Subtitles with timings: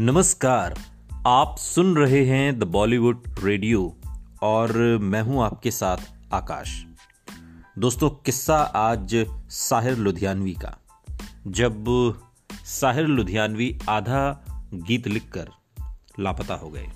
[0.00, 0.80] नमस्कार,
[1.26, 3.96] आप सुन रहे हैं द बॉलीवुड रेडियो
[4.42, 5.96] और मैं हूँ आपके साथ
[6.32, 6.84] आकाश।
[7.78, 10.78] दोस्तों, किस्सा आज साहिर लुधियानवी का।
[11.46, 11.84] जब
[12.52, 15.48] साहिर लुधियानवी आधा गीत लिखकर
[16.20, 16.88] लापता हो गए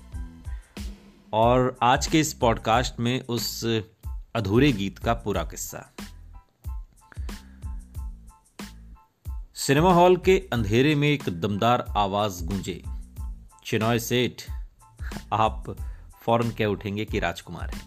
[1.33, 3.65] और आज के इस पॉडकास्ट में उस
[4.35, 5.89] अधूरे गीत का पूरा किस्सा।
[9.55, 12.83] सिनेमा हॉल के अंधेरे में एक दमदार आवाज़ गूंजे।
[13.65, 14.43] चिनॉय सेठ
[15.33, 15.75] आप
[16.25, 17.81] फ़ौरन कह उठेंगे कि राजकुमार है।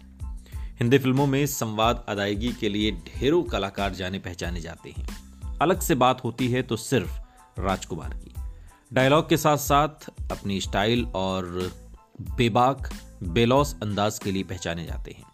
[0.79, 5.07] हिंदी फ़िल्मों में संवाद अदायगी के लिए ढेरों कलाकार जाने पहचाने जाते हैं।
[5.61, 7.19] अलग से बात होती है तो सिर्फ़
[7.59, 8.31] राजकुमार की।
[8.93, 11.45] डायलॉग के साथ साथ अपनी स्टाइल और
[12.21, 12.89] बेबाक,
[13.23, 15.25] बेलौस अंदाज के लिए पहचाने जाते हैं।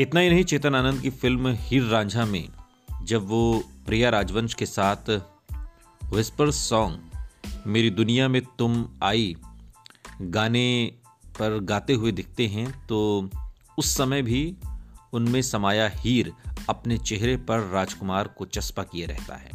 [0.00, 2.48] इतना ही नहीं, चेतन आनंद की फ़िल्म हीर रांझा में
[3.02, 5.10] जब वो प्रिया राजवंश के साथ
[6.12, 7.15] विस्पर सॉन्ग
[7.66, 9.36] मेरी दुनिया में तुम आई
[10.22, 10.92] गाने
[11.26, 13.30] पर गाते हुए दिखते हैं तो
[13.78, 14.56] उस समय भी
[15.12, 16.32] उनमें समाया हीर
[16.68, 19.50] अपने चेहरे पर राजकुमार को चस्पा किए रहता है।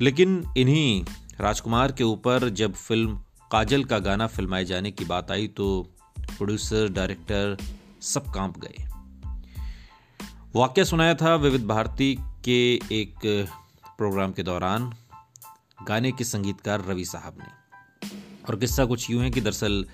[0.00, 1.04] लेकिन इन्हीं
[1.40, 3.16] राजकुमार के ऊपर जब फ़िल्म
[3.52, 7.56] काजल का गाना फिल्माए जाने की बात आई तो प्रोड्यूसर, डायरेक्टर
[8.00, 8.84] सब काँप गए।
[10.56, 13.46] वाक्य सुनाया था विविध भारती के एक
[13.98, 14.94] प्रोग्राम के दौरान।
[15.88, 17.64] गाने के संगीतकार रवि साहब ने।
[18.48, 19.86] और किस्सा कुछ यूँ है कि दरअसल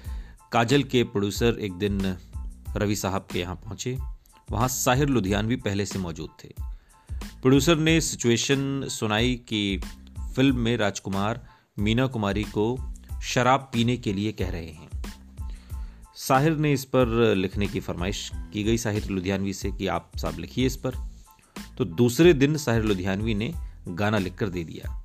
[0.53, 2.17] काजल के प्रोड्यूसर एक दिन
[2.77, 3.99] रवि साहब के यहाँ पहुँचे।
[4.51, 6.55] वहाँ साहिर लुधियानवी पहले से मौजूद थे।
[7.13, 9.81] प्रोड्यूसर ने सिचुएशन सुनाई कि
[10.35, 11.47] फ़िल्म में राजकुमार
[11.79, 14.89] मीना कुमारी को शराब पीने के लिए कह रहे हैं।
[16.17, 20.39] साहिर ने इस पर लिखने की फरमाइश की गई साहिर लुधियानवी से कि आप साहब
[20.39, 20.95] लिखिए इस पर।
[21.79, 23.55] तो दूसरे दिन साहिर लुधियानवी ने
[23.89, 25.00] गाना लिखकर दे दिया।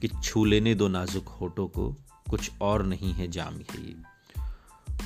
[0.00, 1.96] कि छू लेने दो नाजुक होठों को,
[2.30, 4.10] कुछ और नहीं है जाम है।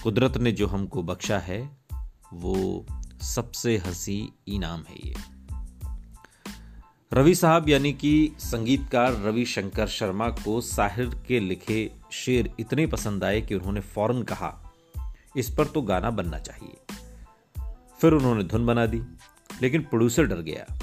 [0.02, 1.76] कुदरत ने जो हमको बख्शा है,
[2.32, 2.86] वो
[3.22, 5.14] सबसे हँसी इनाम है ये।
[7.12, 13.24] रवि साहब यानी कि संगीतकार रवि शंकर शर्मा को साहिर के लिखे शेर इतने पसंद
[13.24, 14.72] आए कि उन्होंने फ़ौरन कहा,
[15.36, 16.76] इस पर तो गाना बनना चाहिए।
[18.00, 19.02] फिर उन्होंने धुन बना दी,
[19.62, 20.78] लेकिन प्रोड्यूसर डर गया।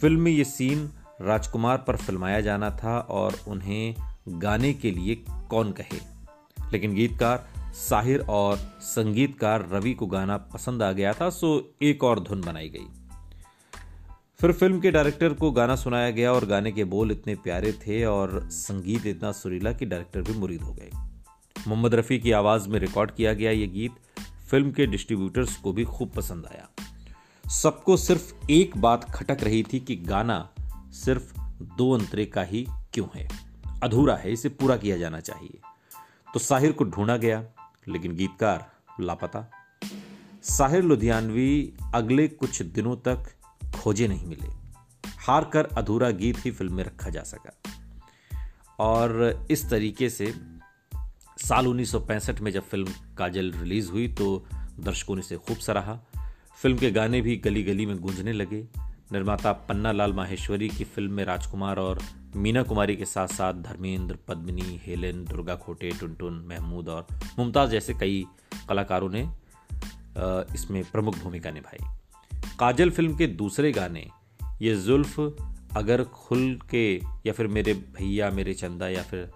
[0.00, 0.90] फ़िल्म में ये सीन
[1.22, 3.94] राजकुमार पर फिल्माया जाना था और उन्हें
[4.28, 5.98] गाने के लिए कौन कहे।
[6.72, 12.20] लेकिन गीतकार साहिर और संगीतकार रवि को गाना पसंद आ गया था, सो एक और
[12.20, 12.86] धुन बनाई गई।
[14.40, 18.04] फिर फ़िल्म के डायरेक्टर को गाना सुनाया गया और गाने के बोल इतने प्यारे थे
[18.04, 20.90] और संगीत इतना सुरीला कि डायरेक्टर भी मुरीद हो गए।
[21.68, 23.92] मोहम्मद रफ़ी की आवाज़ में रिकॉर्ड किया गया ये गीत
[24.50, 26.68] फ़िल्म के डिस्ट्रीब्यूटर्स को भी खूब पसंद आया।
[27.50, 30.48] सबको सिर्फ़ एक बात खटक रही थी कि गाना
[30.92, 33.28] सिर्फ़ दो अंतरे का ही क्यों है?
[33.82, 35.58] अधूरा है, इसे पूरा किया जाना चाहिए।
[36.34, 37.44] तो साहिर को ढूंढा गया,
[37.88, 39.50] लेकिन गीतकार, लापता।
[40.42, 43.34] साहिर लुधियानवी अगले कुछ दिनों तक
[43.74, 44.48] खोजे नहीं मिले।
[45.08, 47.62] हार कर अधूरा गीत ही फ़िल्म में रखा जा सका।
[48.78, 50.34] और इस तरीके से
[51.38, 52.88] साल 1965 में जब फ़िल्म
[53.18, 54.46] काजल रिलीज़ हुई तो
[54.80, 56.00] दर्शकों ने इसे खूब सराहा।
[56.56, 58.68] फ़िल्म के गाने भी गली गली में गूंजने लगे।
[59.12, 61.98] निर्माता पन्ना लाल माहेश्वरी की फ़िल्म में राजकुमार और
[62.36, 67.06] मीना कुमारी के साथ साथ धर्मेंद्र, पद्मिनी, हेलेन, दुर्गा खोटे, टुनटुन, महमूद और
[67.38, 68.24] मुमताज़ जैसे कई
[68.68, 69.22] कलाकारों ने
[70.54, 71.84] इसमें प्रमुख भूमिका निभाई।
[72.58, 74.06] काजल फ़िल्म के दूसरे गाने,
[74.62, 75.18] ये जुल्फ,
[75.76, 76.94] अगर खुल के,
[77.26, 79.30] या फिर मेरे भैया, मेरे चंदा, या फिर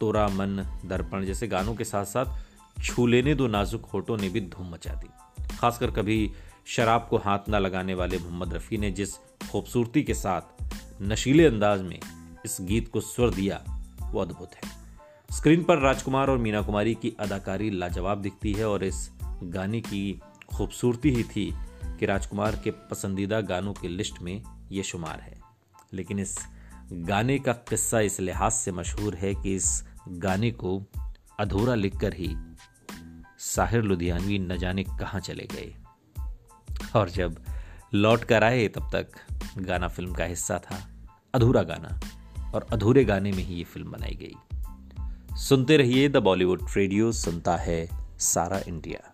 [0.00, 4.40] तोरा मन दर्पण जैसे गानों के साथ साथ छू लेने दो नाजुक होटों ने भी
[4.40, 5.08] धूम मचा दी।
[5.56, 6.30] खासकर कभी
[6.66, 9.16] शराब को हाथ न लगाने वाले मोहम्मद रफ़ी ने जिस
[9.50, 10.42] खूबसूरती के साथ
[11.02, 11.98] नशीले अंदाज में
[12.44, 13.64] इस गीत को स्वर दिया,
[14.02, 14.70] वो अद्भुत है।
[15.36, 19.10] स्क्रीन पर राजकुमार और मीना कुमारी की अदाकारी लाजवाब दिखती है और इस
[19.42, 20.20] गाने की
[20.54, 21.54] खूबसूरती ही थी
[21.84, 25.40] कि राजकुमार के पसंदीदा गानों की लिस्ट में ये शुमार है।
[25.92, 26.38] लेकिन इस
[26.92, 30.82] गाने का किस्सा इस लिहाज से मशहूर है कि इस गाने को
[31.40, 32.36] अधूरा लिखकर ही
[33.38, 35.74] साहिर लुधियानवी न जाने कहाँ चले गए।
[36.96, 37.40] और जब
[37.94, 39.06] लौट कर आए, तब तक
[39.58, 40.90] गाना फ़िल्म का हिस्सा था,
[41.34, 42.00] अधूरा गाना।
[42.54, 44.34] और अधूरे गाने में ही ये फ़िल्म बनाई गई।
[45.36, 47.88] सुनते रहिए द बॉलीवुड रेडियो, सुनता है
[48.18, 49.13] सारा इंडिया।